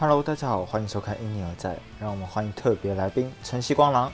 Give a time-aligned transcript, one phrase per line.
[0.00, 4.12] Hello，大家好，欢迎收看《因你而在》，让我们欢迎特别来宾晨曦光廊。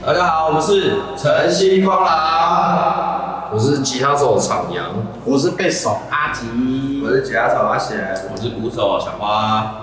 [0.00, 4.86] 大家好，我们是晨曦光廊，我是吉他手厂阳，
[5.26, 7.98] 我是贝手阿吉，我是吉他手阿贤，
[8.32, 9.74] 我是鼓手小花。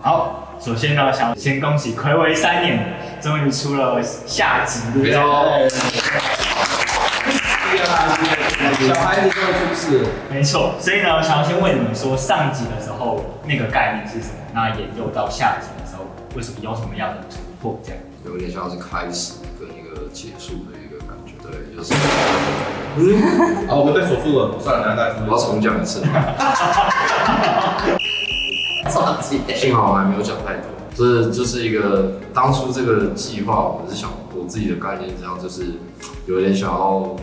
[0.00, 5.14] 好，首先呢，想先恭喜暌违三年，终于出了下集，对不对？
[8.88, 10.74] 小孩子终于出世了，没错。
[10.80, 14.42] 所以呢，想要先问你们说，上集的时候那个概念是什么？
[14.52, 16.02] 那沿用到下集的时候，
[16.34, 17.78] 为什么有什么样的突破？
[17.84, 18.00] 这样？
[18.24, 20.71] 有点像是开始跟一个结束的
[21.52, 21.92] 对，就是
[23.68, 26.00] 好，我们被锁住了，算了，大家我要重讲一次。
[29.54, 35.74] 幸好我还没有讲太多，这就是一个当初这个计划，我是想我自己的概念这样，就是
[36.26, 37.14] 有点想要，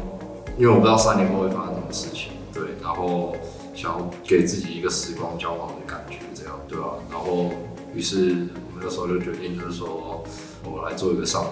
[0.58, 3.36] 因为我不知道三年后会发生什么事情，对，然后
[3.73, 6.86] 想要给自己一个时光交往的感觉，这样对吧？
[7.11, 7.52] 然后
[7.93, 10.23] 于是我们那时候就决定，就是说。
[10.63, 11.43] 我来做一个上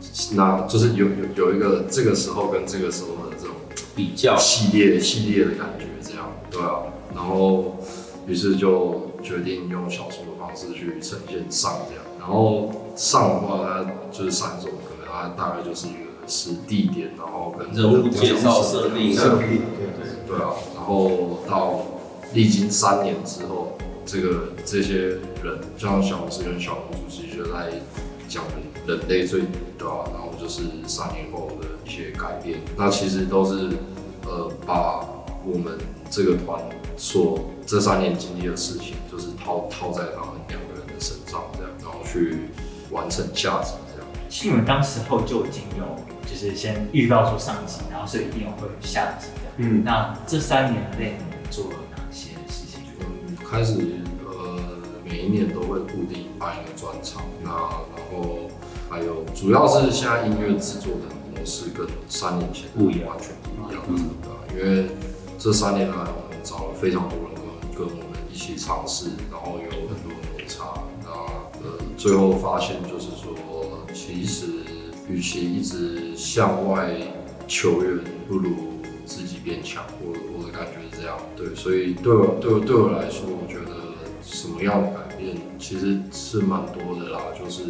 [0.00, 3.56] 集，那那就是有有有一个这个时候跟这个时候的这种
[3.96, 6.82] 比较系列系列的感觉，这样对啊，
[7.14, 7.76] 然后
[8.26, 13.84] 于是就决定用小说的方式去呈现上这样，然后上的话它
[14.16, 21.80] 就是三种，可能它大概就是一个是地点，然后跟人物介绍设定设定，对对对啊，然后到
[22.34, 24.98] 历经三年之后，这个这些
[25.42, 27.72] 人，就像小红师跟小红主席就在。
[28.34, 28.42] 讲
[28.84, 29.42] 人类最
[29.78, 30.10] 对吧？
[30.12, 33.70] 然后就是三年后的一些改变，那其实都是
[34.24, 35.06] 呃把
[35.44, 35.78] 我们
[36.10, 36.60] 这个团
[36.96, 42.48] 所这三年经历的事情，就是套套在他们两个人的身上，这样，然后去
[42.90, 44.10] 完成价值这样。
[44.42, 45.84] 你们当时候就已经有，
[46.28, 49.54] 就是先预告说上集，然后所以一定会有下集这样。
[49.58, 52.80] 嗯，那这三年内你们做了哪些事情？
[52.98, 53.78] 嗯，开始
[54.26, 54.58] 呃
[55.04, 57.50] 每一年都会固定办一个专场，那。
[58.16, 58.50] 哦
[58.90, 64.30] 还有，主要是现在音乐制作的模式跟三年前不一样，完全不一样，真的。
[64.54, 64.86] 因为
[65.36, 70.78] 这三年来，我们找了非常多人跟我们一起尝试，然后有很多摩擦。
[71.02, 71.10] 那
[71.60, 73.34] 呃，最后发现就是说，
[73.92, 74.46] 其实
[75.08, 76.94] 与其一直向外
[77.48, 77.98] 求援，
[78.28, 78.50] 不如
[79.04, 79.82] 自己变强。
[80.00, 81.52] 我我的感觉是这样，对。
[81.56, 83.74] 所以对我对我对我来说，我觉得
[84.22, 87.64] 什么样的改变其实是蛮多的啦，就是。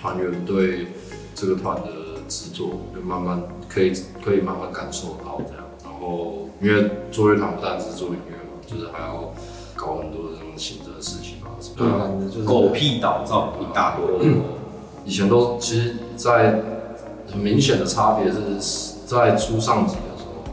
[0.00, 0.88] 团员对
[1.34, 1.88] 这个团的
[2.28, 3.92] 制作，就慢慢可以
[4.24, 5.64] 可以慢慢感受到这样。
[5.82, 9.32] 然后因为做乐团不单是做音乐嘛，就是还要
[9.74, 14.30] 搞很多这种行政的事情啊，对啊，就是狗屁倒灶一大堆。
[15.04, 16.62] 以前都其实，在
[17.26, 18.38] 很明显的差别是
[19.06, 20.44] 在出上集的时候，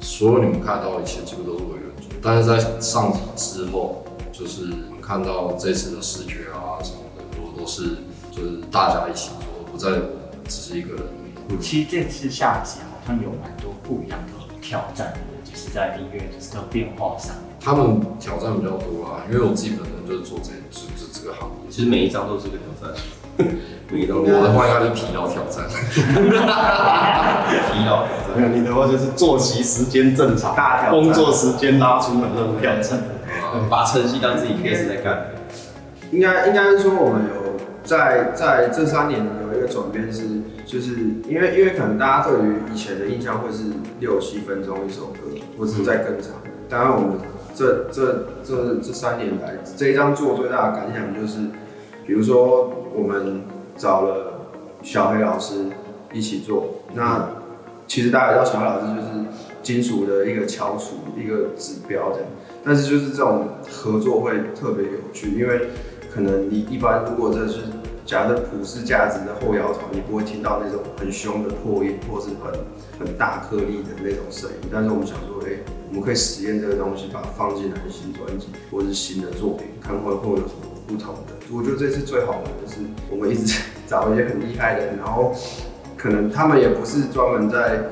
[0.00, 7.96] 所有你们看到一切几乎都是我原著，但是在上集之后，就是你们看到这次的视觉啊什么的，很多都是。
[8.42, 9.88] 就是大家一起做，不再
[10.48, 11.04] 只是一个人。
[11.60, 15.12] 其实这次下集好像有蛮多不一样的挑战，
[15.44, 17.36] 就是在音乐的变化上。
[17.60, 21.70] 他们挑战比较多啊，因为我自己本身就是做这，就是这个行业。
[21.70, 22.90] 其实每一张都是个挑战，
[23.92, 25.64] 每一张我的话应该是疲劳挑战。
[25.86, 28.34] 疲劳挑战。
[28.34, 33.00] 没有你的话就是作息时间正常，大工作时间拉出门那种挑战。
[33.70, 35.26] 把晨曦当自己 case 在干。
[36.10, 37.41] 应该应该是说我们有。
[37.84, 39.20] 在在这三年
[39.50, 40.22] 有一个转变是，
[40.64, 40.92] 就是
[41.28, 43.64] 因为因为可能大家对于以前的印象会是
[43.98, 45.18] 六七分钟一首歌，
[45.58, 46.32] 或者再更长。
[46.68, 47.18] 当然我们
[47.54, 51.40] 这这这这三年来这一张做最大的感想就是，
[52.06, 53.42] 比如说我们
[53.76, 54.48] 找了
[54.82, 55.66] 小黑老师
[56.12, 57.28] 一起做，那
[57.86, 59.24] 其实大家知道小黑老师就是
[59.62, 62.28] 金属的一个翘楚一个指标这样，
[62.64, 65.68] 但是就是这种合作会特别有趣，因为。
[66.12, 67.60] 可能你一般如果这是
[68.04, 72.52] 假设普世价值的后摇团，你不会听到那种很凶的破音，或是很
[73.06, 74.68] 很大颗粒的那种声音。
[74.70, 75.56] 但是我们想说，哎，
[75.88, 81.32] 我们可以实验这个东西，把它放进来新专辑或者是新的作品，看会会有什么不同的。
[81.50, 85.32] 我觉得这次最好玩的是，我们一直找一些很厉害的人，然后
[85.96, 87.84] 可能他们也不是专门在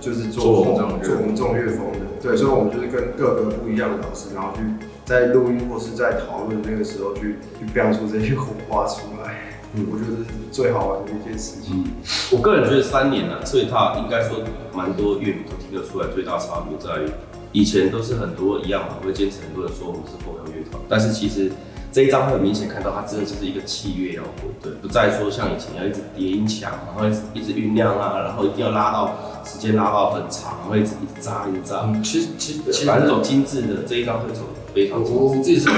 [0.00, 4.62] 就是做做我们这种乐风的，对，所以我们就是跟各个不一样的老师，然后去。
[5.08, 11.82] 在录音或是在讨论那个时候，去去表出这些火花出来，嗯，我觉得是最好玩的一件事情。
[12.30, 14.40] 我个人觉得三年呢，最大应该说
[14.74, 17.08] 蛮多乐迷都听得出来，最大差别在于
[17.52, 21.50] 以前都是很多一样嘛，会坚持很多人说我们是后摇乐团，但是其实
[21.90, 35.34] 这一张会很明显看到它真的就是一个器乐摇滚，对，不再说像以前要一直叠音墙，然后一直一直酝酿啊，然后一定要拉到时间拉到很长，然后一直一直扎一直扎，嗯，其实其实其实反正走精致的这一张会走得非常精我我。
[35.34, 35.68] 自己是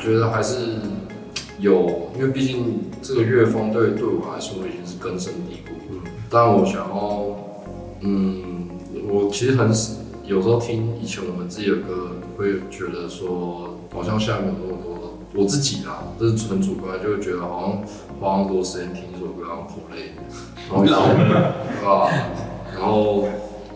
[0.00, 0.76] 觉得还是
[1.58, 5.74] 有，因为毕竟这个乐风对对我来说已经是根深蒂固。
[5.90, 5.98] 嗯，
[6.30, 7.26] 但我想要，
[8.02, 8.68] 嗯，
[9.10, 9.68] 我其实很
[10.24, 17.82] 有时候听以前我们自己的歌，会觉得说好像现在没有那么多，我自己啦，这是纯主观，就会觉得好像
[18.20, 20.14] 花那么多时间听一首歌，好像颇累，
[20.70, 21.00] 然
[21.82, 22.08] 后？
[22.78, 23.24] 然后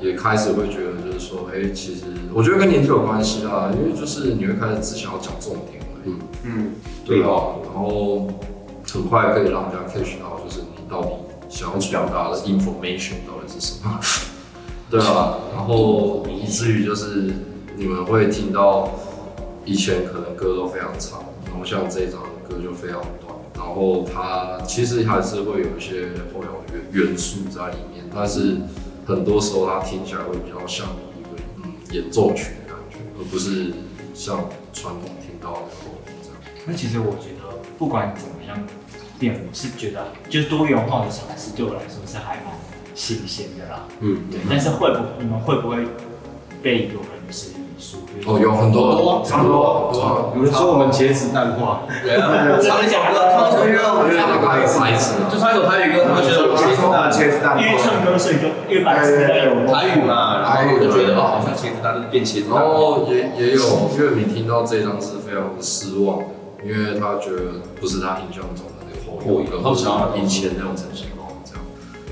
[0.01, 6.15] 也开始会觉得，就是说，哎、其实我觉得跟年纪有关系啦，因为就是你会开始只想要讲重点而已，
[6.45, 6.73] 嗯，
[7.05, 7.57] 对啊？
[7.65, 8.27] 然后
[8.93, 11.11] 很快可以让人家 catch 到，就是你到底
[11.49, 14.01] 想要表达的 information 到底是什么，
[14.91, 15.39] 对啊？
[15.55, 17.33] 然后以至于就是
[17.77, 18.89] 你们会听到
[19.65, 28.57] 以前可能歌都非常长，然后像这一张歌就非常短，然后它其实还是会有一些后摇的元元素在里面，但是
[29.11, 30.87] 很多时候它听起来会比较像
[31.19, 33.73] 一个嗯演奏曲的感觉，而不是
[34.15, 36.39] 像传统听到的后摇这样。
[36.65, 38.57] 那其实我觉得不管怎么样
[39.19, 42.55] 变，我是觉得就是多元化的尝试对我来说是还蛮
[42.95, 43.89] 新鲜的啦。
[44.01, 45.87] 嗯，对，但是会不你们会不会
[46.63, 47.60] 被有人质疑说？
[48.27, 62.69] 哦，有很多，差不多很多啊，有人说我们茄子淡化，对啊，唱一首歌，唱一首歌，我们因为那个唱白痴啊，就唱一首台语歌，他们觉得我们茄子淡，茄子蛋因为唱歌，所以就因为白痴台语嘛，然后我就觉得哦，好像茄子蛋变茄子然蛋。
[62.69, 63.63] 后也也有
[63.97, 66.25] 乐迷听到这张是非常失望的，
[66.67, 71.63] 因为他觉得不是他印象中的那个后后摇，摇而是以前那种陈星光这样。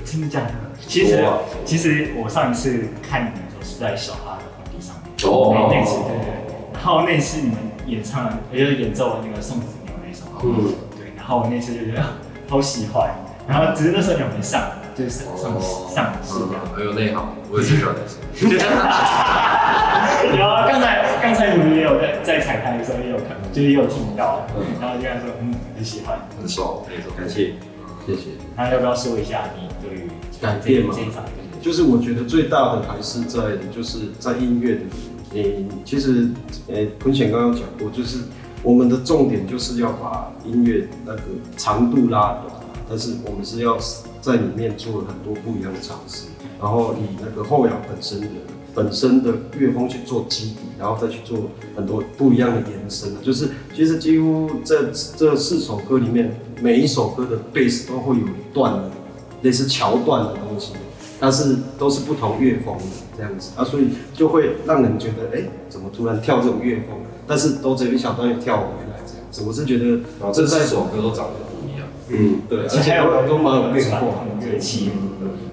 [0.01, 0.55] 真的假的？
[0.87, 1.21] 其实
[1.65, 4.39] 其实我上一次看你们的时候是在小哈
[5.27, 7.57] 哦那那次对对对，然后那次你们
[7.87, 10.73] 演唱，也就是演奏了那个宋子牛那首，嗯。
[10.97, 12.17] 对，然后我那次就觉得啊
[12.47, 13.09] 好喜欢，
[13.47, 14.61] 然后只是那时候你们没上，
[14.95, 16.65] 就是上上上市这样。
[16.73, 18.17] 很有内行，我也是喜欢那首。
[20.37, 24.45] 然后刚才刚才你们也有在在彩排的时候也有看，就是也有听到，
[24.79, 27.11] 然后就跟他说嗯很喜欢，很爽那种。
[27.17, 27.53] 感谢，
[28.05, 28.29] 谢谢。
[28.55, 30.07] 那要不要说一下你对于
[30.41, 30.93] 改变吗？
[30.95, 31.29] 这一场的
[31.61, 34.81] 就是我觉得最大的还是在就是在音乐的，
[35.33, 36.27] 诶、其实
[36.67, 38.19] 诶坤贤刚刚讲过，就是
[38.63, 41.21] 我们的重点就是要把音乐那个
[41.55, 42.55] 长度拉短，
[42.89, 43.77] 但是我们是要
[44.21, 46.25] 在里面做了很多不一样的尝试，
[46.59, 48.27] 然后以那个后摇本身的
[48.73, 51.37] 本身的乐风去做基底，然后再去做
[51.75, 53.09] 很多不一样的延伸。
[53.21, 58.91] 就是其实几乎这这四首歌里面，每一首歌的贝斯都会有一段的
[59.43, 60.33] 类似桥段的。
[61.19, 62.83] 但是都是不同乐风的
[63.17, 66.97] 这样子啊，所以就会让人觉得，哎、怎么突然跳这种乐风？
[67.27, 69.99] 但是都只有一小段又跳回来这样子，我是觉得
[70.31, 74.89] 这四首歌都长得不一样，嗯，对，而且还有都都蛮有变传化统乐器，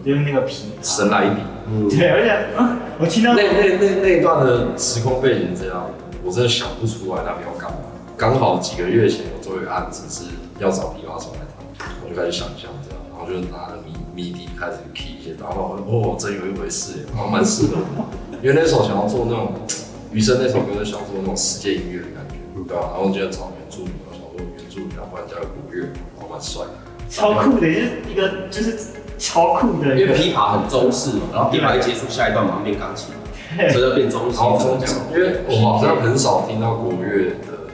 [0.04, 0.66] 就是那个皮。
[0.82, 1.36] 神来一笔。
[1.68, 5.90] 嗯，对，而且啊，我听到那那那那一段的时空背景这样，
[6.24, 7.78] 我真的想不出来他们要干嘛。
[8.16, 10.30] 刚好几个月前我做一个案子是
[10.60, 11.40] 要找琵琶手来
[11.76, 18.38] 弹，我就开始想象这样，然后就拿着迷迷笛开始 key 一些，然后哦，真有一回事耶，然后蛮适合的。
[18.42, 19.52] 因为那时候想要做那种
[20.10, 22.34] 余生那首歌，就想做那种世界音乐的感觉，
[22.66, 25.84] 对吧、然后我就找原住民，我想说原住民，然加个国乐，
[26.16, 26.72] 然后蛮帅的。
[27.10, 28.78] 超酷的，就是一个就是
[29.18, 33.14] 超酷的，因为琵琶很中式嘛，然后琵琶一结束，下一段马上变钢琴，
[33.70, 34.36] 所以就变中式。
[34.36, 34.58] 然后
[35.12, 37.70] 因为我好像很少听到国乐的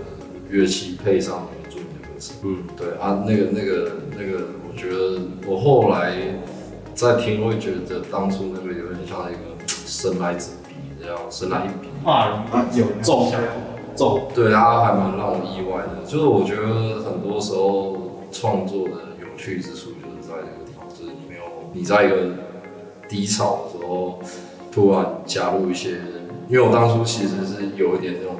[0.50, 2.36] 乐器配上原住民的歌声。
[2.42, 6.14] 嗯，对啊，那个那个那个，我觉得我后来
[6.94, 11.88] 在听会觉得当初那个有点像一个生来之笔这样，生来一笔。
[12.02, 12.86] 画龙啊有。
[13.02, 13.30] 重
[13.94, 16.04] 重，对，他还蛮让我意外的。
[16.06, 19.26] 就是我觉得很多时候创作的有。
[19.36, 21.42] 趣之处就是在这个地方，就是你没有。
[21.72, 22.30] 你在一个
[23.08, 24.20] 低潮的时候，
[24.70, 25.98] 突然加入一些，
[26.48, 27.96] 因为我当初其实是有。
[27.96, 28.36] 一点那种，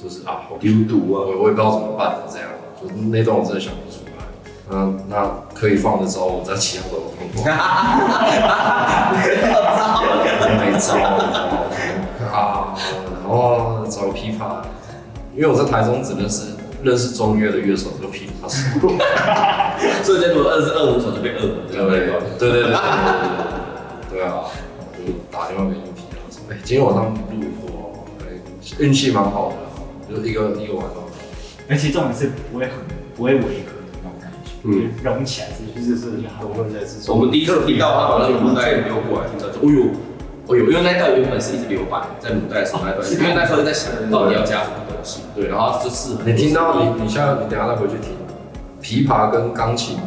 [0.00, 2.48] 就是啊，好丢毒啊，我我也不知道怎么办这样，
[2.80, 3.90] 就是那段我真的想不
[4.70, 7.44] 那那可以放的招，我在其他都有放过。
[10.58, 10.94] 没招
[12.32, 12.74] 啊，
[13.22, 14.62] 然后找琵琶，
[15.34, 16.46] 因为我在台中只认识
[16.82, 18.56] 认识中乐的乐手，就琵琶手。
[20.02, 21.98] 所以这如果二十二五手就被二了，对不对？
[22.00, 22.72] 对对对对对对
[24.10, 24.44] 对啊！
[24.96, 28.22] 就打电话给皮他说：“哎，今天晚上录以后，哎，
[28.78, 29.52] 运气蛮好
[30.08, 30.94] 的，就一个一个晚上。
[31.68, 32.72] 而且重点是不会很
[33.16, 33.64] 不会违
[34.64, 34.72] 嗯。
[34.72, 39.92] 嗯，融起来是其实是融合在是我们第一次听到他把那个录带丢过来，听到说，哎呦，
[40.46, 48.16] 哦呦，因为那段原本是一直留白，在母带的时候那段，因为那时候在想到底要加什么东西，对，然后就是你听到你你现在你等下再回去听，
[48.80, 49.98] 琵琶跟钢琴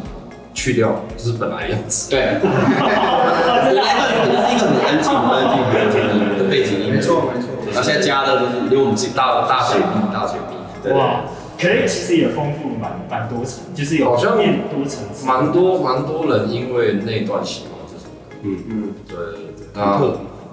[0.54, 2.10] 去掉就是本来样子。
[2.10, 7.46] 对，那原本就是一个很安静、很安静、很安静的背景音乐，没错没错。
[7.72, 10.92] 然后现在加的就是因为我们自己大大水平，大解密，对。
[10.92, 11.20] 哇，
[11.58, 18.36] 可是其实也丰富蛮蛮多层，就是有好像面多层次，蛮多蛮多人因为那段喜欢这首歌。
[18.42, 19.66] 嗯嗯，对对对。
[19.74, 20.00] 那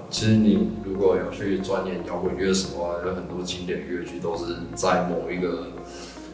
[0.09, 5.67] 其实你如果有去钻研摇滚乐史的话，有很多经典乐剧都是在某一个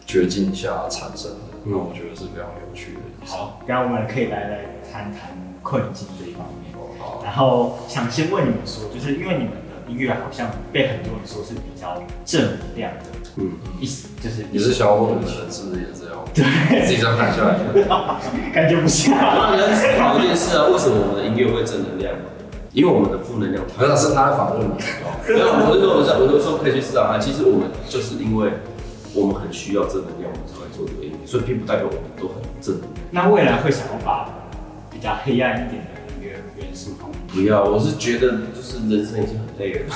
[0.06, 3.00] 绝境下产生的，那我觉得是非常有趣的。
[3.26, 4.60] 好，然后我们可以来来
[4.92, 6.72] 谈谈困境这一方面。
[7.00, 13.06] 好，然后想先问你们说，就是因为你们的音乐好像被很多人说是比较正能量的，
[13.38, 16.20] 嗯，意思就是你是想要问我们的人是不是也这样？
[16.34, 17.60] 对，自己这样看下来，
[18.54, 19.14] 感觉不像。
[19.18, 22.14] 那你要思考一件事啊，为什么我们的音乐会正能量？
[22.74, 24.72] 因为我们的负能量太可能是他在访问你。
[25.28, 28.54] 没有，我是说，我是我是说可以去思考看，其实我们就是因为
[29.14, 32.94] 我们很需要正能量，我们才会做这个音乐，所以并不代表我们都很正能量。
[33.12, 34.30] 那未来会想要把
[34.90, 39.92] 比较黑暗一点的音乐元素放不要，我是觉得就是人生已经很累了，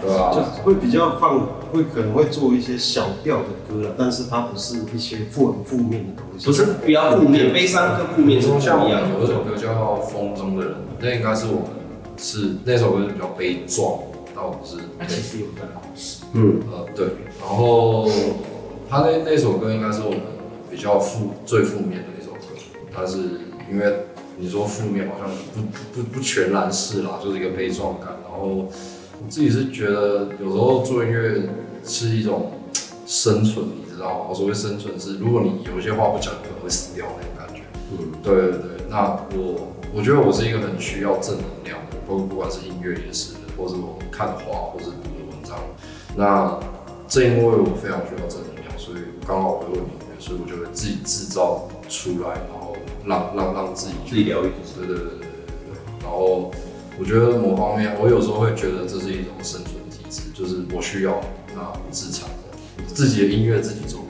[0.00, 6.46] 对啊，就是会比较放，会可能会做一些小调的歌了，但是它不是一些负很负面的东西。
[6.46, 9.72] 不是比较负面，悲伤跟负面是不像我一样有一首歌叫
[10.02, 11.70] 《风中的人》，那应该是我们
[12.16, 13.98] 是那首歌是比较悲壮，
[14.34, 14.76] 但我不是。
[14.98, 17.06] 那其实有段故事，嗯，呃，对，
[17.40, 18.08] 然后
[18.88, 20.20] 他那那首歌应该是我们
[20.70, 22.38] 比较负最负面的一首歌，
[22.94, 23.18] 但是
[23.70, 24.06] 因为
[24.38, 28.08] 你说负面好像不不不不全然是啦，就是一个悲壮感。
[28.22, 28.68] 然后
[29.22, 31.48] 我自己是觉得有时候做音乐
[31.84, 32.52] 是一种
[33.06, 34.26] 生存，你知道吗？
[34.28, 37.62] 我所谓生存是，如果你有一些话不讲，可能会死掉那种感觉。
[37.92, 45.56] 嗯，对对对，那我我觉得我是一个很需要正能量的，不不管是音乐也是，或是我看的画，或是读的文章。
[46.16, 46.58] 那
[47.08, 54.86] 正因为我非常需要正能量，所以刚好我会音乐，所以我就会自己制造出来，然后让让让自己自己疗愈自己。
[54.86, 55.76] 对对对对对对。
[56.02, 56.50] 然后
[56.98, 61.20] 我觉得某方面，我有时候会觉得这是一种生存机制，就是我需要
[61.54, 64.04] 那自产的自己的音乐自己做。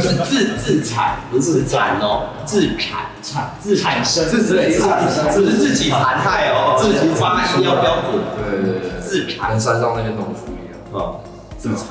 [0.00, 8.20] 是自自产，不是产哦，自产产自产生自自己产，不是自己残害哦，自己发音要标准。
[8.34, 11.00] 对对对，自产跟山上那些农夫一样。
[11.00, 11.22] 啊，
[11.56, 11.86] 自产。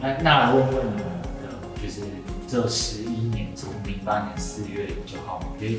[0.00, 1.02] 那那来问问你们
[1.42, 1.50] 的，
[1.82, 2.02] 就是
[2.46, 5.74] 这十一年，从零八年四月九号嘛，就是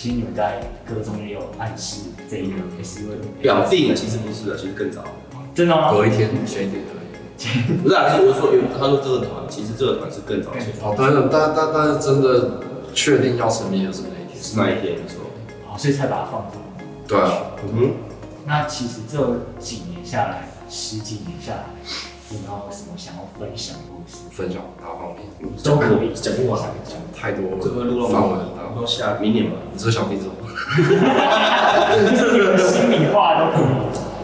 [0.00, 5.04] 其其实你们在歌中也有暗示这一个也是因为表定其实不是的，其实更早。
[5.54, 5.92] 真的吗？
[5.92, 7.82] 隔一天前一天而已。
[7.82, 12.62] 不是啊，是我说有他说这个团，其实这个团是更早前，哦，但是但但但是真的
[12.94, 14.42] 确定要成立的是那一天。
[14.42, 15.20] 是那一天没错。
[15.66, 16.50] 好，所以才把它放。
[17.06, 17.92] 对啊，嗯，
[18.46, 19.18] 那其实这
[19.58, 21.64] 几年下来，十几年下来，
[22.30, 23.76] 有没有什么想要分享？
[24.30, 25.26] 分享哪方面？
[25.62, 28.86] 都可以，讲不完讲太多这个录了，了范围很大。
[28.86, 29.56] 下明年吧。
[29.72, 30.32] 你是想听什么？
[32.10, 33.64] 就是心里话都可以。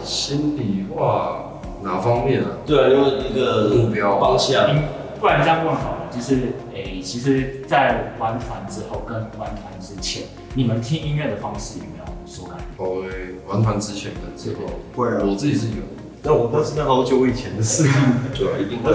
[0.04, 1.52] 心里话
[1.82, 2.48] 哪方面啊？
[2.64, 4.82] 对啊，因为一个目标方向，嗯
[5.20, 10.24] 不然这样问好了，就是诶、其实，在玩团之后跟玩团之前，
[10.54, 12.66] 你们听音乐的方式有没有所改变？
[12.78, 13.08] 我会
[13.48, 15.82] 玩团之前跟之后，会啊，我自己是有。
[16.22, 17.92] 但我那是那好久以前的事情，
[18.34, 18.92] 对啊，一定会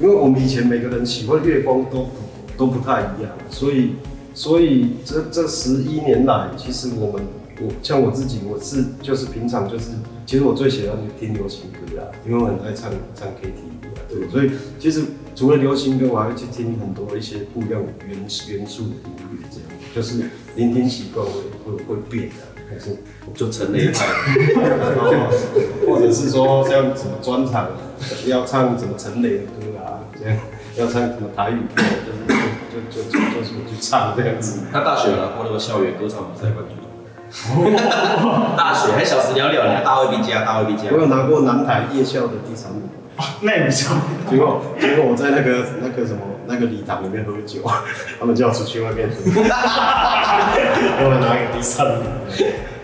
[0.00, 2.10] 因为我们以前每个人喜欢乐风都不
[2.56, 3.92] 都不太一样，所以
[4.34, 7.22] 所以这这十一年来，其实我们
[7.60, 9.92] 我像我自己，我是就是平常就是，
[10.26, 15.02] 其实我最喜欢听流行歌啦，因为我很爱唱唱 KTV 啊，对，所以其实
[15.34, 21.32] 除了流行歌，我还会去听很多一些不一样元元素的音乐，这样就是聆听习惯会
[21.64, 22.96] 会会变的，还是
[23.34, 24.06] 就成那一派。
[25.86, 27.68] 或者是说像什么专场
[28.26, 30.38] 要唱什么陈雷的歌啊，这样
[30.76, 31.82] 要唱什么台语歌，
[32.72, 34.60] 就就就就就是我去唱这样子。
[34.72, 36.76] 他大学有拿过那个校园歌唱比赛冠军。
[38.56, 40.98] 大学还小时了了，你大卫 B 加大卫 B 加我。
[40.98, 42.82] 有拿过南台夜校的第三名，
[43.40, 43.96] 那也不错。
[44.28, 47.60] 结果结果我在那个那个什么那个礼堂里面喝酒，
[48.18, 49.40] 他们叫我出去外面喝，给
[51.04, 52.04] 我拿一个第三名，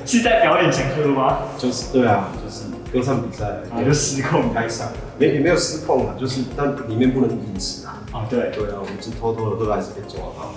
[0.07, 1.39] 是在表演前喝吗？
[1.59, 3.45] 就是对啊，就是歌唱比赛
[3.79, 7.99] 也，就失控开上，没也没有失控啊，就是但里面不能饮食啊。
[8.13, 8.51] 啊，对。
[8.51, 10.53] 对啊，我们是偷偷的喝还是被抓到？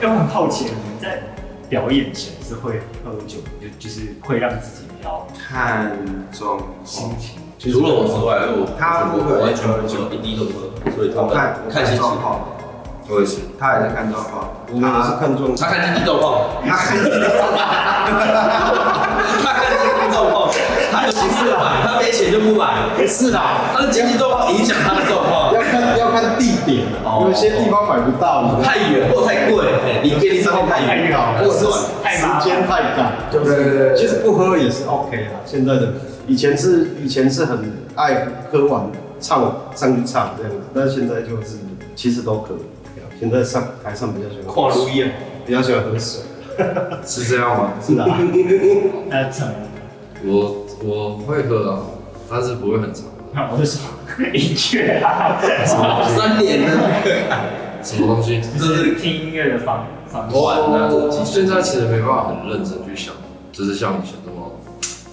[0.00, 1.22] 因 为我很好奇，你们在
[1.68, 5.92] 表演前是会喝酒，就就是会让自己比较看
[6.32, 7.40] 状况，心情。
[7.70, 10.66] 除了我之外，我他我我完全不喝，一滴都不喝，
[10.96, 12.02] 所以他看看心情。
[12.02, 12.42] 状况，
[13.06, 13.38] 我也是。
[13.54, 16.98] 他也是看状况，我们也是看状他看经济状况，他看
[19.46, 20.50] 他看经济状况，
[20.90, 22.90] 他有钱就买，他没钱就不买。
[23.06, 31.66] 是啦，他的经济状况影响他的状况，要看要看地点，哦有些地方买不到，太远或太贵，哎，离便利商店太远，或者是
[32.02, 35.38] 太时间太赶，就对对对是其实不喝也是 OK 啦。
[35.44, 35.92] 现在的
[36.26, 38.84] 以前是以前是很爱喝完
[39.20, 41.58] 唱上去唱这样子，但是现在就是
[41.94, 42.58] 其实都可以。
[43.20, 45.12] 现在上台上比较喜欢跨路宴，
[45.46, 46.22] 比较喜欢喝水，
[47.06, 47.72] 是这样吗？
[47.80, 48.04] 是的。
[49.08, 49.52] 那怎么？
[50.24, 51.78] 我我会喝啊，
[52.28, 53.04] 但是不会很长。
[53.32, 53.80] 那我就说
[54.34, 55.40] 音乐啊，
[56.08, 56.68] 三年呢，
[57.82, 58.40] 什么东西？
[58.58, 61.24] 就是听音乐的方方式。
[61.24, 63.14] 现在其实没办法很认真去想，
[63.52, 64.50] 就是像以前那么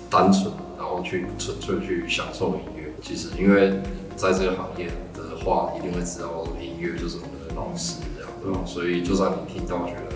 [0.10, 0.52] 单纯，然
[0.90, 2.92] 后去纯粹去享受音乐。
[3.02, 3.80] 其实因为
[4.16, 8.60] 在这个行业的话，一定会知道音乐就是我们的老师这样，对吧？
[8.66, 10.16] 所以就算你听到觉得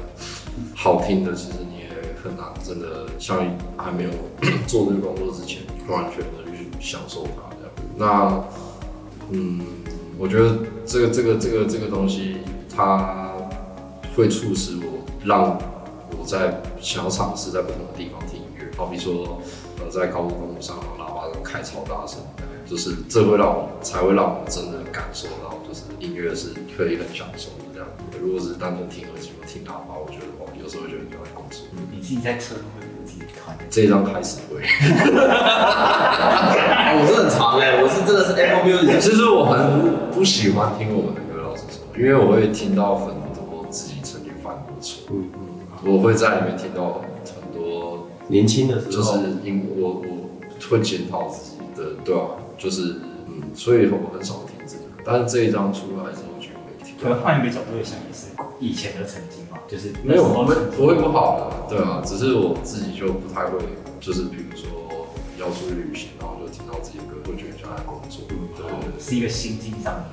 [0.75, 1.87] 好听的，其实你也
[2.21, 3.39] 很难真的像
[3.77, 4.09] 还没有
[4.67, 7.71] 做这个工作之前，完全的去享受它这样。
[7.95, 8.43] 那
[9.31, 9.61] 嗯，
[10.17, 12.37] 我觉得这个这个这个这个东西，
[12.75, 13.31] 它
[14.15, 15.57] 会促使我让
[16.19, 19.41] 我在想要尝试在不同的地方听音乐，好比说
[19.99, 22.19] 在高速公路上喇叭都开超大声，
[22.65, 27.87] 就是这会让我才会让我们真的感受到，就是音乐是可以很享受的这样。
[28.21, 31.61] 如果只是单纯听耳机或听喇叭，我觉得哦，有时候会觉得比较工作。
[31.91, 33.55] 你自己在车会不会自己看？
[33.69, 34.61] 这一张开始会。
[36.95, 50.29] 我是很长哎，我是真的是 Apple Music，其实我很不喜欢听我们的歌，老实说，因为我会听到很多自己曾经犯过的错，嗯嗯我会在里面听到很多，年轻的时候就，是因我我
[50.69, 52.27] 会检讨自己的，对啊，
[52.57, 52.95] 就是
[53.27, 58.27] 嗯，所以我很少听这个，但是这一张出来之后就会听可能换一个角度想，也是
[58.59, 63.59] 以前的曾经嘛，就是没有，不会那时候不会不好的，对啊，只是我自己就不太会，
[63.99, 64.69] 就是比如说
[65.39, 68.21] 要出去旅行，然后就听到自己的歌，会觉得像在工作，
[68.55, 68.63] 对。
[68.99, 70.05] 是一个心境上的。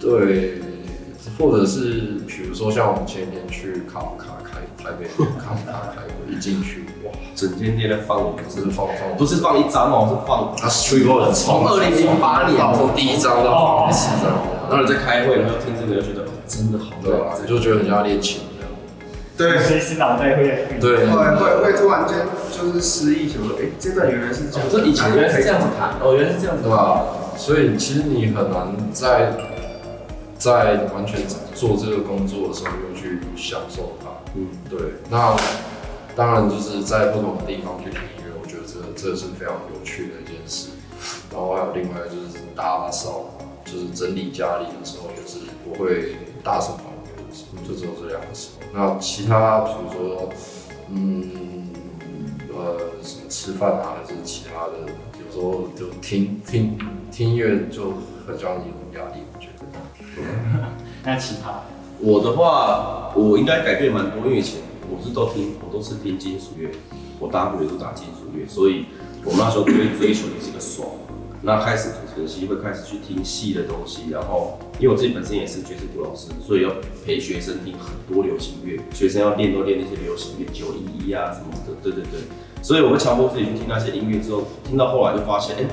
[0.00, 0.58] 对，
[1.38, 5.06] 或者是比如说像我们前天去卡夫卡开台北
[5.38, 14.32] 卡夫卡开会，一进去 哇，整间店在放我们真是放放不是放一张哦，是放啊，Street Boys 从二零零八年从第一张到放第四张，
[14.70, 17.34] 然后你在开会，然后听这个，就觉得哦真的好对吧？
[17.38, 18.72] 认真就觉得很像练琴这样。
[19.36, 22.16] 对，随时脑袋会对，会会会突然间
[22.50, 27.04] 就是失忆，想说，哎，这段原来是这样，这以前原来是这样子弹，哦，原来是这样子对吧？
[27.36, 29.32] 所以其实你很难在
[30.38, 31.20] 在完全
[31.54, 34.08] 做这个工作的时候又去享受它。
[34.34, 34.78] 嗯，对，
[35.10, 35.36] 那
[36.14, 40.70] 当然就是在不同的地方去听音乐，我觉得这这是非常有趣的一件事。
[41.30, 43.24] 然后还有另外就是打扫，
[43.64, 48.66] 就是整理家里的时候，也是我会大声放音乐的时候，就只有这两个时候。
[48.72, 50.28] 那其他比如说，
[50.90, 51.68] 嗯，
[52.50, 54.92] 呃，什么吃饭啊，还是其他的，
[55.24, 56.78] 有时候就听听
[57.10, 57.92] 听音乐就
[58.26, 59.66] 很像一种压力，我觉得。
[61.04, 61.62] 那其他
[62.00, 66.70] 我的话，我应该改变蛮多，因为以前我是都听，我都是听金属乐，
[67.18, 68.86] 我打鼓也都打金属乐，所以
[69.24, 70.88] 我们那时候追追求的是个爽。
[71.40, 76.70] 那开始主持人系会开始去听戏的东西，然后因为我自己本身也是爵士鼓老师，所以要
[77.06, 82.22] 陪学生听很多流行乐，学生要练都练那些流行乐，九一一啊什么的，对对对。
[82.60, 85.64] 所以我会强迫自己去听那些音乐之后，听到后来就发现，哎、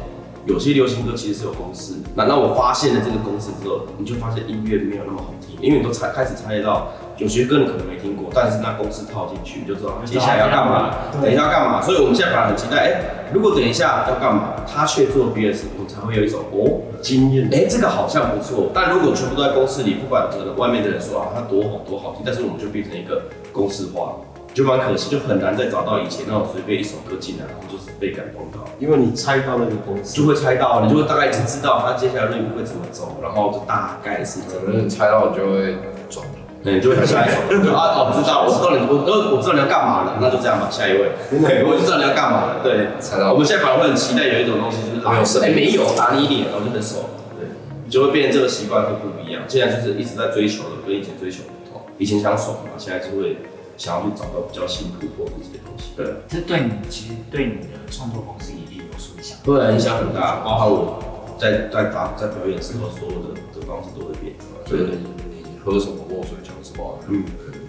[0.45, 1.93] 有些流行歌其实是有公式。
[2.15, 11.81] 那那我发现了这个公式之后，你就发现音乐没有那么好听，因为你都猜开始猜到，有些歌你可能没听过，但是那公式套进去，你就知道接下来要干嘛，等一下要干嘛。
[11.81, 18.69] 所以我们现在反而很期待，哎、如果等一下要干嘛，他却做别的事，我们才会有一种哦经验哎、这个好像不错。
[18.73, 24.17] 但如果全部都在公式里，不管可能外面的人说啊，他多好多好听，但是我们就变成一个公式化，
[24.55, 34.85] 就蛮可惜，就很难再找到以前那种随便一首歌进来，然后就是被感动到，因为你猜到那个公司，就会猜到，你就会大概已经知道他接下来路会怎么走，然后就大概是怎么样。
[34.85, 35.75] 你猜到你就会
[36.09, 36.39] 转头。
[36.63, 43.33] 对，就会想下一首，就啊，哦，知道，我知道你，我我我知道你要干嘛了，那就这样吧，下一位，对，我就知道你要干嘛了，对，猜到。
[43.33, 47.03] 我们现在反而会很期待有一种东西，就是没有声哎，没有打你脸，然后就很爽，
[47.37, 47.45] 对，
[47.85, 49.43] 你就会变成这个习惯会不一样。
[49.51, 51.85] 现在就是一直在追求的，跟以前追求不同。
[51.99, 53.37] 以前想爽嘛，现在就会
[53.77, 55.91] 想要去找到比较新突破自己的东西。
[55.95, 59.37] 对，这对你其实对你的创作方式一定有所影响。
[59.43, 64.33] 对，影响很大，包括我在在打在表演时候，所有的的方式都会变。
[64.65, 64.97] 所以你
[65.43, 67.23] 你喝什么墨水讲什么，嗯，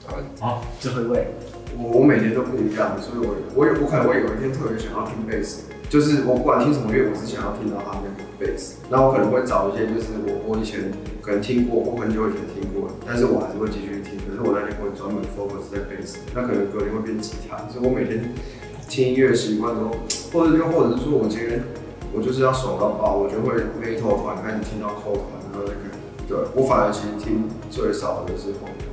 [0.07, 1.29] 大概哦，这会味。
[1.79, 8.77] 我我每年都不一样，所以我我有我可能会有一天特别想要听贝斯，就是我不管听什么乐，我只想要听到他那个贝斯。
[8.88, 10.90] 那我可能会找一些就是我我以前
[11.21, 14.06] 可能听过，我很久以前听过，但是我还是会继续听。
[14.37, 17.57] 可是我那天会专门 focus 在贝斯，那可能隔天会变吉他。
[17.72, 18.35] 所以我每天
[18.87, 19.90] 听音乐习惯都，
[20.31, 21.62] 或者又或者是说我今天
[22.12, 25.88] 我就是要爽到爆，我就会 metal 团开始听到 c o 团，然后那个，
[26.29, 28.85] 对我反而其实听最少的是后面。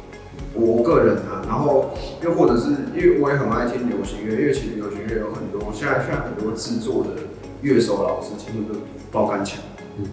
[0.55, 7.09] 我个人啊，然后又或者是因为我也很爱听流行乐，因为其实流行乐有很多，现在现在很多制作的
[7.61, 8.79] 乐手老师其实都
[9.11, 9.59] 爆肝强，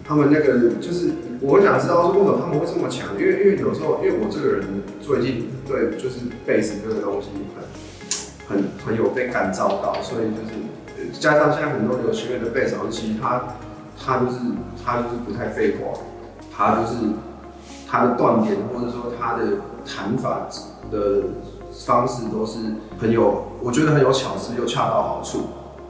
[0.07, 7.29] 他们那个就是我想知道是为什么他们会这么强，因为因为有时候因为我这个人最近对就是贝斯这个东西
[8.47, 13.43] 很很很有被感召到，所以就是加上现在很多流行乐的贝斯老师，其实他
[13.97, 14.37] 他就是
[14.83, 15.99] 他就是不太废话，
[16.55, 16.95] 他就是
[17.87, 19.43] 他的断点或者说他的。
[19.83, 20.47] 弹法
[20.91, 21.23] 的
[21.71, 22.59] 方式都是
[22.99, 25.39] 很有，我觉得很有巧思又恰到好处。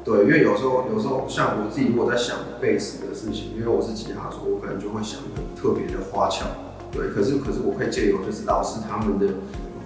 [0.03, 6.45] 对，因为有时候有时候像我自己如果在想贝斯的事情，因为我是吉他手，我可能就会想的特别的花俏。
[6.91, 9.27] 对，可是可是我可以借由就是老师他们的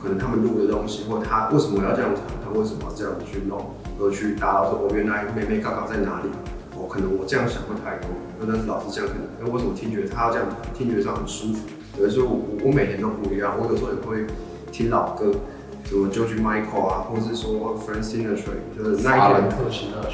[0.01, 6.29] 可能他们录的东西，或他为什么要这样弹，他为什么要这样去弄，而去达到说我原来妹妹刚刚在哪里？
[6.77, 11.67] 我可能我这样想会太多，但是老师这样可能，那为什么听觉他要这样，听觉上很舒服？
[11.99, 14.25] 有时候我我每天都不一样，我有时候也会
[14.71, 15.31] 听老歌，
[15.87, 19.49] 什么 George Michael 啊，或者是说 Frank Sinatra，就是那一天，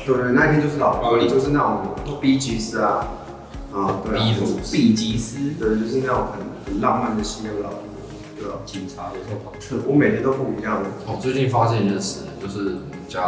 [0.05, 3.07] 对对，那一天就是老歌，就是那种 B G 斯啊，
[3.73, 4.35] 啊对啊
[4.71, 7.75] ，B G 斯，对，就是那种很很浪漫的西洋老歌，
[8.37, 8.59] 对啊？
[8.65, 10.83] 警察有时候跑车，我每天都不一样。
[11.07, 13.21] 我最近发现一件事，就是我们家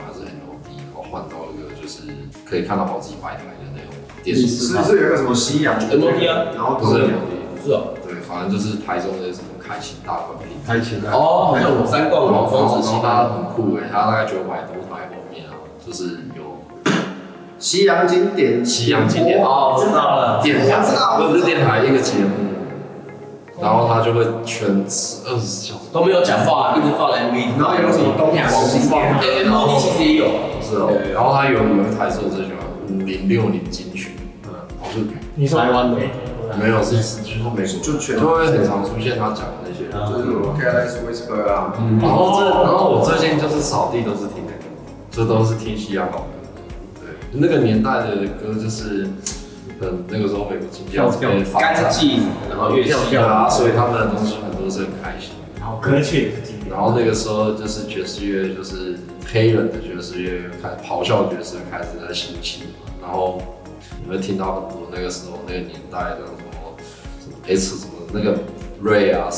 [0.00, 2.00] 还是很牛逼，我换到一个就是
[2.48, 3.92] 可以看到好几百台的那种
[4.24, 6.46] 电视，是不是有一个什么西洋 M O D 啊？
[6.54, 7.94] 然后不是 O D，是哦。
[8.28, 15.54] 反正就是台中的什么开心大冠品，开心的哦，还有三冠王双子星，他很酷哎，他大概九百多台后面啊，
[15.86, 16.58] 就是有
[17.56, 20.82] 西洋经典，西洋经典哦，知道了，电台，
[21.18, 22.34] 不是电台一个节目，
[23.62, 25.80] 然后他就会全二十四小时。
[25.92, 28.80] 都没有讲话，一直放 MV，然后有什么东亚黄金
[29.20, 30.26] 电，M O D 其实也有，
[30.60, 34.16] 是哦，然后他有有一台是我最喜欢五零六零金曲，
[34.48, 34.50] 嗯，
[34.82, 35.06] 我是。
[35.36, 35.96] 你台湾的。
[36.58, 39.46] 没有，是是就是美国，就全就会很常出现他讲
[39.90, 41.74] 就是什么 Careless Whisper 啊。
[42.00, 44.64] 然后这，然后我最近就是扫地都是听那个，
[45.10, 46.24] 这都是听西洋老歌。
[47.00, 49.08] 对，那个年代的歌就是，
[49.80, 55.30] 嗯，那个时候美国经济很干净，然后越跳跳啊，所以他们的东西很多是很开心。
[55.58, 56.70] 然后歌曲也是经典。
[56.70, 58.98] 然后那个时候就是爵士乐，就是
[59.32, 62.62] 黑人的爵士乐开咆哮爵士开始在兴起，
[63.02, 63.40] 然后。
[64.02, 66.76] 你会听到很多那个时候那个年代的什么
[67.20, 68.36] 什么 S 什么那个
[68.82, 69.28] Ray 啊，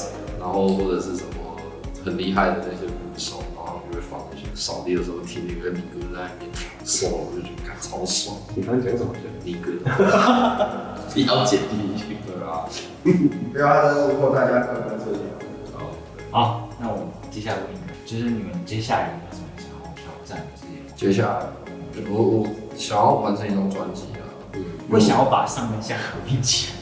[0.42, 1.56] 然后或者是什么
[2.04, 6.50] 很厉害的那些鼓手，然后就会放那些扫地的时候听那个尼哥在那边
[6.84, 8.36] 唱，我就觉得超爽。
[8.56, 9.14] 你刚讲什么？
[9.44, 9.70] 尼哥，
[11.14, 12.66] 比较简历去，对啊。
[13.52, 15.20] 不要再问过大家刚刚这些。
[16.32, 20.44] 好，那我们接下来问一个，就是你们接下来有什么想要挑战的？
[20.96, 21.46] 接下来，
[22.10, 24.02] 我我想要完成一张专辑。
[24.14, 24.26] 啊。
[24.90, 26.72] 我想要把上跟下合并起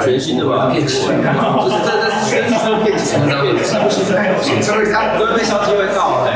[0.00, 0.70] 全新的吧？
[0.70, 6.30] 变起来，就是这这是全新的变起来，变起来，所以他准备消机会到了，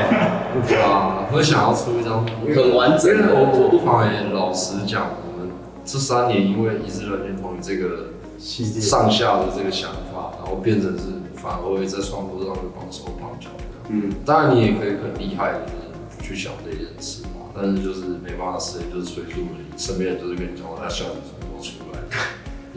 [0.82, 3.34] 啊，会想要出一张很完整的。
[3.34, 5.50] 我我不妨也老实讲，我们
[5.84, 13.64] 这三年因为一直软件同于这个上下的这个想法，然后变成是反而会在创作上会绑手绑脚的。
[13.90, 15.60] 嗯，当然你也可以很厉害的
[16.20, 17.46] 去想这件事嘛。
[17.54, 19.66] 但是就是没办法实现，就是随处而已。
[19.76, 21.98] 身边人就是跟你讲，他笑你什么都出来，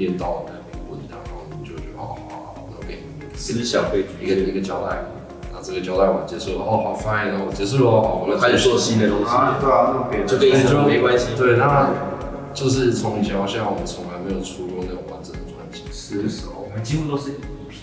[0.01, 5.05] 念到那边问他，然后你就觉得好好好，我给你思想被一个一个交代，
[5.53, 9.25] 那这个交代完结束了，哦好 fine，然后结束了，好，我开始做新的东西。
[9.25, 11.27] 啊，对啊，那别就跟没关系。
[11.37, 11.91] 对，那
[12.51, 17.37] 就是从以前到现在，我们从来没有出过那种完整的专辑，是我们几乎都是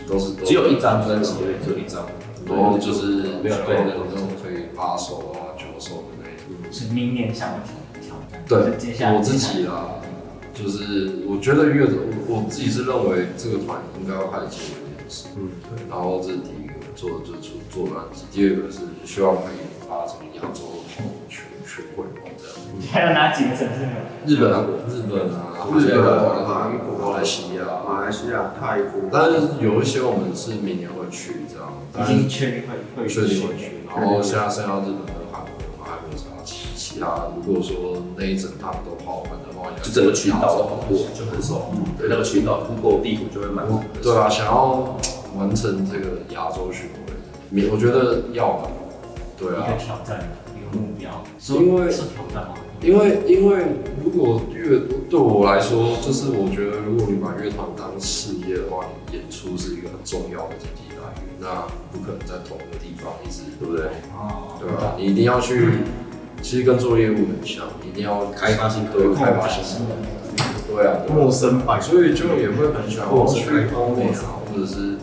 [0.08, 2.02] 都是只有一张专辑，对只有一张，
[2.50, 6.58] 然后就是没有对那种可以八首啊九首的那种。
[6.72, 7.54] 是明年想要
[8.02, 8.42] 挑战。
[8.48, 10.00] 对，接下来我自己啦，
[10.58, 11.94] 就是我觉得乐者，
[12.26, 15.28] 我我自己是认为这个团应该要开始做这件事。
[15.38, 15.86] 嗯，对。
[15.88, 18.26] 然后这是第一个做，就是出做专辑。
[18.32, 22.58] 第二个是希望可以发成亚洲全全会这样。
[22.90, 24.02] 还有哪几个城市呢？
[24.26, 24.50] 日本、
[24.90, 29.08] 日本啊，日本、韩国、马来西亚、马来西亚、泰国。
[29.12, 31.70] 但是有一些我们是明年会去这样，
[32.02, 33.86] 已经确定会会确定会去。
[33.86, 35.17] 然后现在剩下日本。
[36.98, 41.60] 他如果说那一整趟都跑完的话，就整个群岛都跑过，就很爽。
[41.98, 43.66] 对，那个群岛不够地图就会满。
[44.02, 44.96] 对啊，想要
[45.36, 48.68] 完成这个亚洲巡回，我觉得要。
[49.36, 49.66] 对啊。
[49.68, 51.10] 一个挑战，一个目标。
[51.56, 52.54] 因为是挑战吗？
[52.80, 53.64] 因为因为
[54.04, 63.86] 如果乐对我来说，就是我觉得如果你把乐团当事业的话，你演出是一个很重要的经济来源，那不可能在同一个地方一直，对不对？
[64.14, 64.94] 哦，对吧？
[64.96, 65.78] 你一定要去，
[66.42, 69.94] 其实跟做业务很像，一定要开发性客对户，开发新的，
[70.68, 74.96] 对啊，对啊陌生版，所以就也会很喜欢我去欧美啊，或者是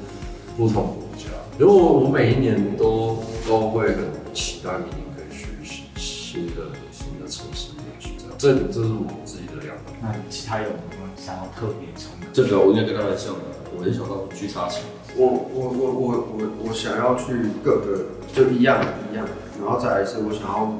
[0.58, 1.26] 不同国家。
[1.58, 9.84] 如果我每一年都都会很期待明年可以去新新的新的城市里面去，这样，这这是我自己的两个。
[10.02, 12.28] 那其他有没有想要特别冲的？
[12.34, 13.42] 这个我应该跟他们像的，
[13.78, 14.82] 我很想到去插旗。
[15.18, 19.26] 我我我我我我想要去各个就一样一样，
[19.62, 20.76] 然后再来是我想要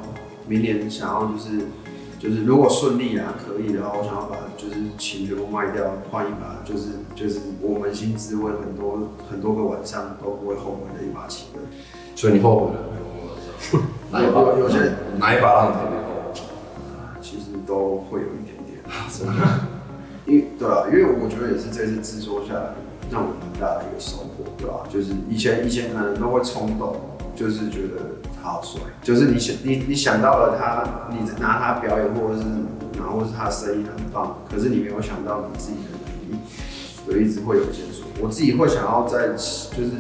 [0.48, 1.66] 明年想要就是
[2.20, 11.48] 就是如果顺利啊可以的话，我想要把就是琴全部卖掉，换一把就是就是我扪心自问很多很多个晚上都不会后悔的一把琴。
[12.16, 13.84] 所以你后悔了？
[14.12, 14.40] 哪一把？
[14.42, 16.40] 有有些哪一把让你特别后悔？
[17.22, 18.80] 其实都会有一点点，
[19.12, 19.34] 真的。
[20.26, 22.74] 因为对啊，因为我觉得也是这次制作下来
[23.12, 26.96] 让我很大的一个收获，对吧、就是以前以前可能都会冲动，
[27.36, 32.46] 就是觉得他好帅，就是你想你你想到了他，你拿他表演，或者是
[32.98, 36.40] 然后是他声音很棒，可是你没有想到你自己的能力，
[37.08, 39.92] 有一直会有一些说，我自己会想要在就是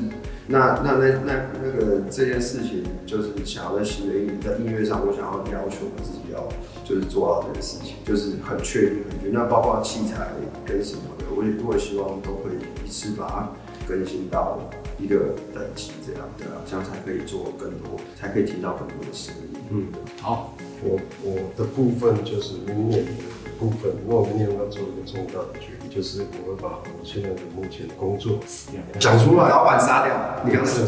[0.48, 6.48] 那那那那那个这件事情，就是想要在新的一年在音乐上，我想要要求我自己要
[6.84, 9.34] 就是做到这件事情，就是很确定很确定。
[9.34, 10.28] 那包括器材
[10.66, 13.50] 跟什么的，我也我也希望都可以一次把它
[13.88, 14.60] 更新到
[14.98, 19.60] 一个等级，这样对啊，这样才可以做更多，才可以听到更多的声音。
[19.70, 19.88] 嗯，
[20.22, 23.12] 好，我我的部分就是明年的
[23.60, 28.40] 部分，因为我明年要做一个重大的决定，就是我会把我现在的目前的工作
[29.00, 30.82] 讲出来，老板杀掉，你刚是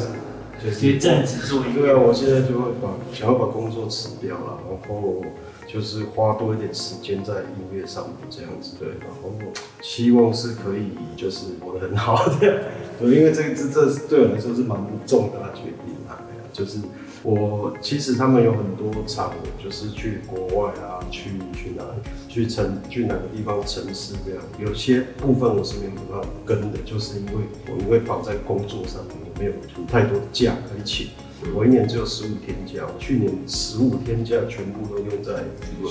[0.63, 5.21] 就是其实正职做一对啊，个，我现在就会把想要把工作辞掉了，然后
[5.67, 12.57] 就是花多一点时间在音乐上面这样子，对，然后我希望是可以就是活得很好这样，
[12.99, 16.79] 对，因为这个这这对我来说是蛮重大的决定啊，就是
[17.23, 21.83] 我其实他们有很多场，就是去国外啊，去去哪，
[22.29, 27.33] 去城去哪个地方城市这样，有些部分我是没有办法跟的，就是因为
[27.67, 29.51] 我因为绑在工作上面，我没有
[29.87, 31.07] 太多的假可以请。
[31.55, 35.43] 我一年只有十五天假，我去年十五天假全部都用在，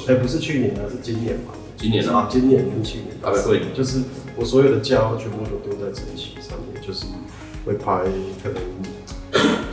[0.08, 1.52] 哎、不是去年啊，是今年嘛。
[1.76, 3.08] 今年啊，今年跟去年。
[3.20, 4.00] 大概会就是
[4.34, 7.04] 我所有的假全部都丢在这一期上面，就是
[7.64, 8.02] 会排
[8.42, 8.62] 可能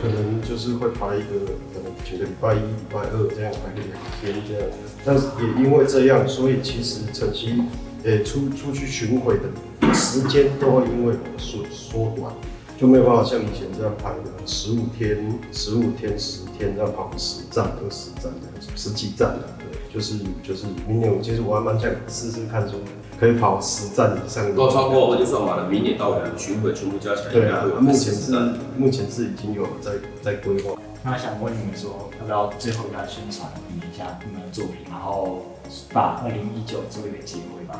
[0.02, 4.68] 可能就是会排一个可能几个礼拜一、礼拜二这样排个两天这样，
[5.04, 7.62] 但是也因为这样，所以其实晨曦
[8.04, 12.32] 呃出出去巡回的时间都会因为缩缩短。
[12.78, 22.78] 就没有办法像以前这样排的十五天、十五天、十天这样跑十站、二十站这样子，十几站的，对，就是就是明年我其实我还蛮想试试看说
[23.18, 24.50] 可以跑十站以上的。
[24.50, 28.32] 如果超过我就算完了，明年到我们巡回全部加起来应对啊该会有，目前是。
[28.76, 30.72] 目前是已经有在在规划。
[31.04, 35.46] 那想问你们说，要不要最后要宣传一下你们的作品，然后
[35.92, 37.78] 把二零一九做一个结尾吧，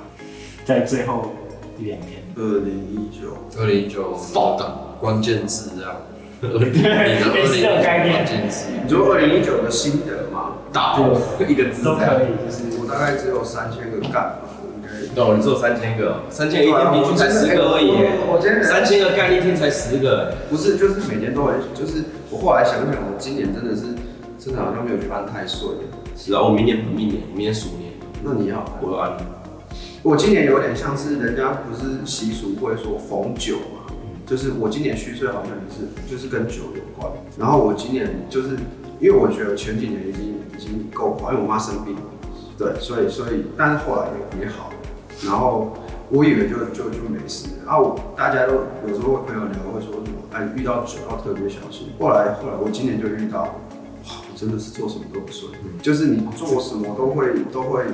[0.64, 1.32] 在最后
[1.78, 2.22] 一两天。
[2.36, 5.96] 二零一九，二零一九爆档关键字这样，
[6.40, 10.52] 你的二类似这种概念关键字，你说二零一九的心得吗？
[10.72, 10.98] 大
[11.46, 12.02] 一个字都可。
[12.02, 14.42] 以，就是我大概只有三千个干吧，
[14.74, 14.82] 应
[15.14, 15.22] 该。
[15.22, 17.92] 哦，你只有三千个，三千个一天平均才十个而已。
[18.26, 23.94] 我今天三千个干一天才十个，不是，就是每年都很，就是我后来想想，我今年真的是
[24.38, 25.68] 真的好像没有翻太岁。
[26.16, 29.16] 是啊，我明年本命年，明年鼠年，那你要，我按
[30.04, 33.90] 我今年有点像是人家不是习俗会说逢九嘛，
[34.26, 37.10] 就是我今年虚岁好像也是就是跟酒有关。
[37.38, 38.50] 然后我今年就是
[39.00, 42.02] 因为我觉得前几年已经已经够好，因为我妈生病了，
[42.58, 44.68] 对，所以所以但是后来也也好。
[44.68, 44.74] 了。
[45.24, 45.72] 然后
[46.10, 47.72] 我以为就就就没事了。
[47.72, 48.52] 啊，我大家都
[48.86, 51.88] 有时候朋友聊会说什么，哎，遇到酒要特别小心。
[51.98, 57.84] 后来后来我今年就遇到，哇，我真的是做什么都不顺，就是你做什么都会都会，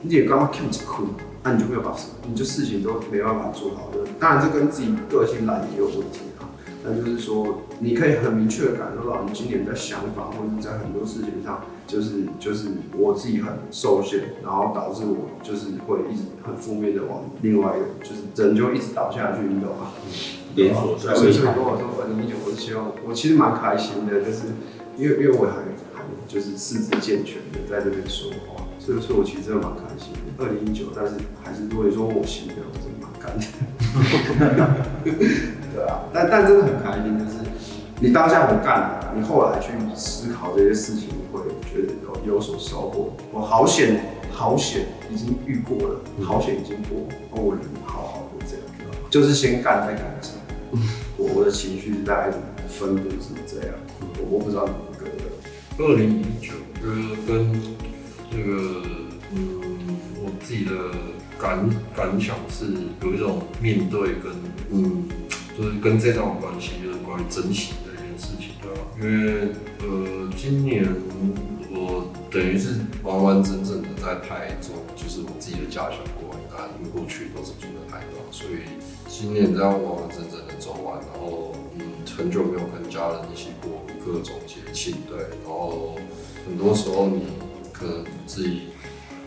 [0.00, 1.04] 你也刚刚看几哭，
[1.44, 1.96] 那、你就没有把
[2.28, 3.98] 你就事情都没办法做好的。
[4.20, 6.46] 当然这跟自己个性懒也有问题啊，
[6.84, 19.92] 那就是说你可以很明确的感受到你今年在想法或者在很多事情上，就是就是我自己很受限，然后导致我就是会一直很负面的往另外一个就是人就一直倒下去，你懂吗？
[20.54, 24.52] 连锁对，所以所以跟我说二零一九，我是希望我其实蛮开心的，就是
[24.98, 25.52] 因为因为我还
[25.96, 30.18] 还就是四肢健全的在这边说话，所以说我其实真的蛮开心的。
[30.42, 31.12] 二零一九，但是
[31.44, 33.44] 还是如果你说我心的，我真的蛮干的。
[35.72, 37.38] 对啊，但但真的很开心，就是
[38.00, 41.38] 你当下不干，你后来去思考这些事情，你会
[41.70, 41.92] 觉得
[42.26, 43.12] 有有所收获。
[43.30, 48.66] 我好险，好险已经遇过了，好险已经过，哦我人好好的这样，
[49.08, 50.32] 就是先干再感伤。
[51.16, 52.32] 我我的情绪大概
[52.66, 53.76] 分布是这样，
[54.18, 55.12] 我我不知道你们各位。
[55.78, 57.52] 二零一九，我觉得跟
[58.32, 58.82] 这个，
[59.34, 60.72] 嗯，我自己的
[61.38, 62.64] 感感想是
[63.02, 64.32] 有一种面对跟，
[64.70, 65.06] 嗯，
[65.56, 68.80] 就是跟这段关系，就是关于珍惜的一件事情，对吧？
[68.98, 70.88] 因为，呃，今年
[71.70, 78.64] 我等于是完完整整的在台中，就是我自己的家乡过完，那因为过去都是住在台东，所以
[79.06, 81.84] 今年这样完完整整的走完，然后，嗯，
[82.16, 85.98] 很久没有跟家人一起过各种节庆，对，然后
[86.46, 87.24] 很多时候你
[87.82, 88.68] 可能自己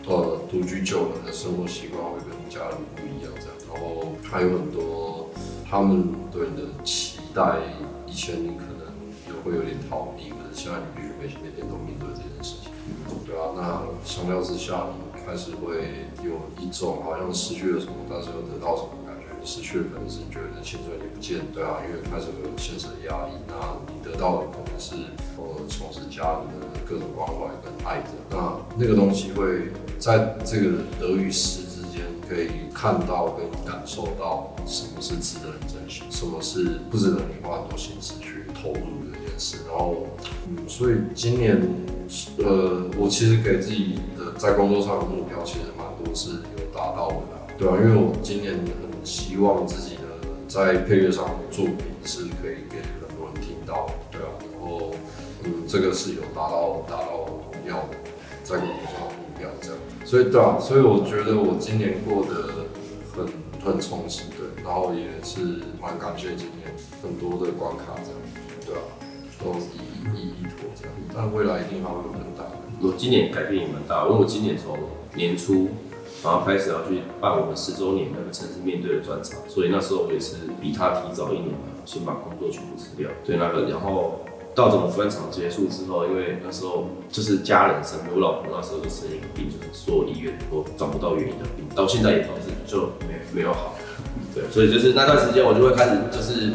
[0.06, 5.28] 呃独居久了的生活习惯会跟家人不一样，这样，然后还有很多
[5.68, 7.58] 他们对你的期待，
[8.06, 8.88] 以前你可能
[9.26, 12.72] 也会有点逃避，可是现在你必须每每天都面对这件事情，
[13.26, 18.88] 对啊，那相较之下，你开始会有一种好像失去了什么，但是又得到什么。
[19.46, 23.54] 失去了可能是你觉得薪水你不见，对啊，因为开始会有现实的压力，那
[23.86, 24.96] 你得到的可能是
[25.38, 38.80] 呃从事家人的各种关怀跟爱的，那那个东西会在这个得与失之间，可以看到跟感受到什么是值得你珍惜，什么是不值得你花很多心思去投入
[39.12, 39.58] 这件事。
[39.68, 40.06] 然后，
[40.48, 41.62] 嗯，所以今年，
[42.38, 48.58] 呃，我其实给自己的在工作上的目标，其实蛮多是有达到的，对啊，因为我今年
[49.06, 50.02] 希望自己的
[50.48, 54.92] 在配乐上的作品是可以给很多人听到，对啊，然后，
[55.44, 57.88] 嗯，这个是有达到达到我要
[58.42, 62.66] 在工作上的目标这样，所以对啊，所以我觉得我今年过得
[63.14, 63.26] 很
[63.64, 66.66] 很充实，对，然后也是蛮感谢今年
[67.00, 68.18] 很多的关卡这样，
[68.66, 68.82] 对啊，
[69.38, 72.58] 都一一一妥这样，但未来一定还会有更大的。
[72.82, 74.76] 我今年改变也蛮大，因为我今年从
[75.14, 75.68] 年初，
[76.26, 84.18] 然后开始要去办我们十周年那个城市面对的专场，所以那时候我也是比他提早一年嘛，先把工作全部辞掉，对那个，然后
[84.52, 93.76] 到整个专场结束之后，因为那时候就是家人生病，我老婆那时候就生一个病，就是所有医院都找不到原因的病，到现在也都是就没没有好，
[94.34, 96.52] 对，所以就是那段时间我就会开始就是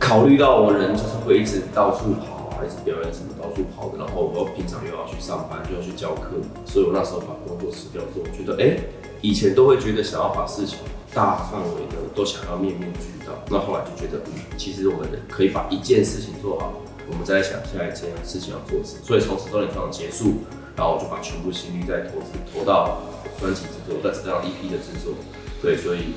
[0.00, 2.37] 考虑到我人就是会一直到处跑
[2.68, 8.76] 啊，一直表演什么到处跑的，然后我平常又要去上班，又要去教课，所以我那时候把工作辞掉之后，我觉得哎、
[9.22, 10.78] 以前都会觉得想要把事情
[11.14, 14.20] 大范围的都想要面面俱到，那后来就觉得，
[14.58, 16.74] 其实我们可以把一件事情做好，
[17.08, 19.00] 我们再想下一件事情要做什么。
[19.02, 20.44] 所以从此周年专场结束，
[20.76, 23.00] 然后我就把全部心力在投资投到
[23.40, 25.14] 专辑制作，在这张 EP 的制作。
[25.60, 26.14] 对，所以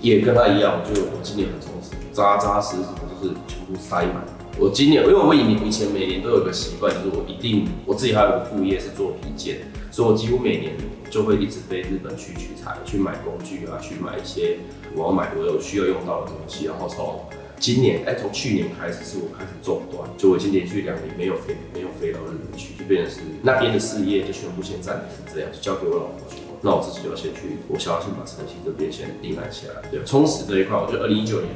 [0.00, 4.22] 也跟他一样，就我今年很充实，扎扎实实的就是全部塞满。
[4.60, 9.58] 我今年，因为我以以前每年都有个习惯，就是我一定我自己还有个副业是做皮件，
[9.92, 10.72] 所以我几乎每年
[11.08, 14.58] 就会一直飞日本去取材，去买工具啊，去买一些
[14.96, 17.20] 我要买我有需要用到的东西，然后从
[17.60, 26.42] 今年哎，从去年开始是我开始中断，就我已经连续两年没有飞没有飞到日本去，就变成是那边的事业就全部先暂停这样，就交给我老婆去。
[26.62, 29.88] 那我自己就要先去，我想要先把晨曦这边先定案下来。
[29.88, 31.46] 对，充实这一块，我觉得二零一九年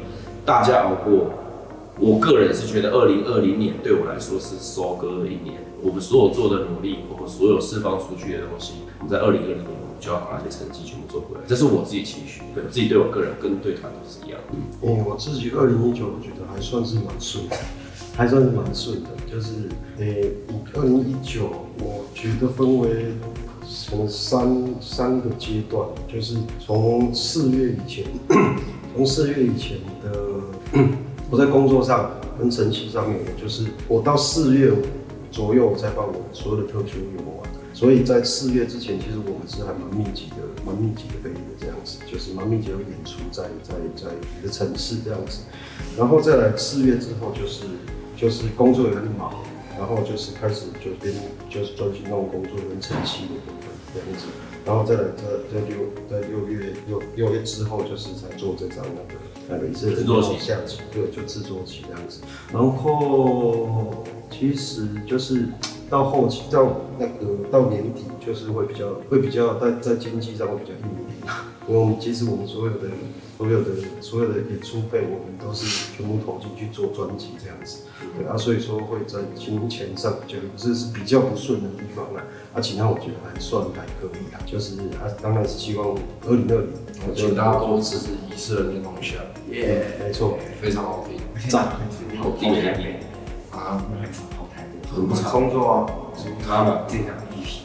[0.47, 1.35] 大家熬过，
[2.03, 5.62] 我个人是觉得二零二零年对我来说是收割的一年。
[5.81, 11.41] 我们所有做的努力，我们所有释放出去的东西，我们在二零二零年我们就要把那些成绩全部做回来。
[11.47, 14.41] 这是我自己期许，对自己对我个人跟对团都是一样。
[14.51, 17.57] 嗯，嗯，我自己二零一九我觉得还算是蛮顺的，
[18.19, 19.11] 还算是蛮顺的。
[19.31, 20.33] 就是，诶、
[20.75, 23.12] 二零一九我觉得分为
[23.65, 28.05] 从三三个阶段，就是从四月以前，
[28.95, 30.12] 从四月以前的
[31.33, 34.71] 我在工作上跟晨曦上面，我就是我到四月
[35.31, 37.51] 左右才把我所有的特训用完。
[37.73, 45.40] 所以在四月之前，其实我们是还蛮密集的，蛮密集的飞的这样子，就是蛮密集的演出在在在一个城市这样子，
[45.97, 47.64] 然后再来四月之后就是
[48.14, 49.33] 就是工作也很忙，
[49.79, 51.14] 然后就是开始就边
[51.49, 54.27] 就是专心弄工作跟晨曦的部分这样子，
[54.66, 55.79] 然后再来在在六
[56.11, 59.18] 在六月六六月之后就是在做这张那个
[59.53, 60.37] 那个是制作期
[60.93, 62.21] 对，就制作期这样子，
[62.53, 65.47] 然后其实就是
[65.90, 71.35] 到后期到那个到年底，就是会比较会比较在在经济上会比较硬一点，
[71.69, 72.88] 因为我们其实我们所有的
[73.37, 77.83] 所有的所有的演出费，我们都是全部投进去做专辑这样子，
[78.17, 82.25] 对啊，所以说会在金钱上比较这是比较不顺的地方啦，
[82.55, 85.94] 啊，其他我觉得还算还可以啊，就是啊，当然是希望
[86.27, 86.69] 二零二零，
[87.15, 89.17] 请得大家多支持仪式的那种下，
[89.50, 91.67] 耶，没错，非常好听赞，
[92.21, 93.00] 好定的一点。
[93.50, 93.83] 啊。
[94.37, 94.63] 好太
[94.94, 95.15] 多。
[95.15, 95.87] 很工作啊，
[96.46, 97.63] 他们这场 EP，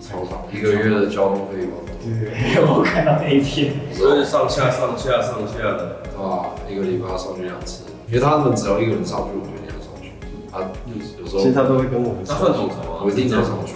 [0.00, 1.70] 超长，一个月的交通费用，
[2.02, 10.12] 对，我看到那一篇，所以上下上下上下的，哇，一个礼拜要上去两次，因为他们只要一个人上去，我就一定要上去。
[10.50, 10.60] 他
[10.90, 13.74] 有时候其实他都会跟我们他算统筹啊，我一定要上去，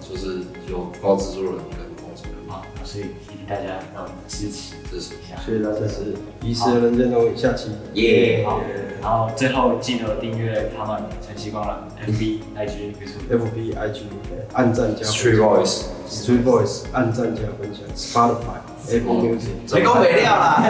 [0.00, 3.06] 就是有包资助人跟工程人啊，所以
[3.50, 3.62] 大家
[3.96, 5.14] 要支持支持。
[5.14, 5.34] 一下。
[5.44, 8.60] 谢谢大家，是遗失的人间东下期耶好，
[9.02, 13.26] 然后最后记得订阅他们晨曦光了 MV、IG、YouTube。
[13.28, 14.02] FB IG
[14.52, 17.82] 按赞加 Street Voice，Street Voice 按赞加分享。
[17.96, 20.62] Spotify Apple Music 没工没料啦，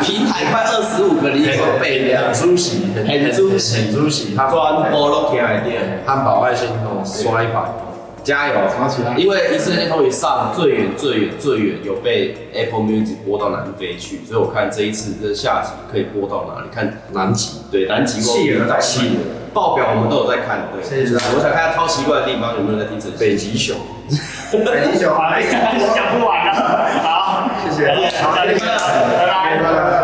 [0.00, 7.70] 平台快二十五个，你有备料，很出席，很很出席很出席，他专播都起来点，汉堡爱心哦，刷一排，
[8.28, 8.54] 加油！
[8.68, 16.68] 吵起来因为一次天通一上最远最远最远有被 Apple Music 播到南非去，所以我看这一次这下集可以播到哪里？
[16.70, 20.82] 看南极，对南极企鹅在企鹅报表我们都有在看，对。
[20.84, 23.74] 谢谢我想看下超奇怪的地方有没有人在听这北极熊，
[24.52, 25.32] 北极熊，好，
[25.96, 26.52] 讲不完了。
[27.02, 27.88] 好，谢谢，
[28.20, 29.56] 好，下次见，拜拜。
[29.56, 29.97] 拜拜。